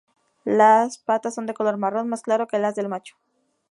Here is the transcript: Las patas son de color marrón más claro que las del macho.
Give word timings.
Las 0.45 0.97
patas 0.97 1.35
son 1.35 1.45
de 1.45 1.53
color 1.53 1.77
marrón 1.77 2.09
más 2.09 2.23
claro 2.23 2.47
que 2.47 2.57
las 2.57 2.73
del 2.73 2.89
macho. 2.89 3.13